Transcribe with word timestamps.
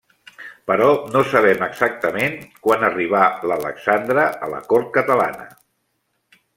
Però 0.69 0.87
no 1.15 1.21
sabem 1.33 1.61
exactament 1.65 2.39
quan 2.69 2.87
arribà 2.89 3.23
l'Alexandre 3.53 4.27
a 4.49 4.53
la 4.57 4.67
Cort 4.73 4.93
catalana. 5.01 5.51